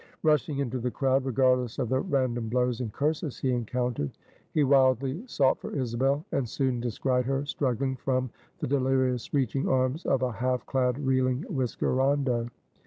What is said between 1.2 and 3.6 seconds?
regardless of the random blows and curses he